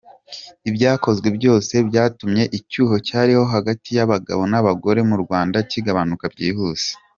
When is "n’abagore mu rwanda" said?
4.51-5.57